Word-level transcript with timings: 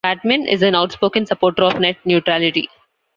Bateman 0.03 0.47
is 0.47 0.63
an 0.63 0.73
outspoken 0.73 1.27
supporter 1.27 1.61
of 1.61 1.79
net 1.79 1.95
neutrality. 2.05 2.67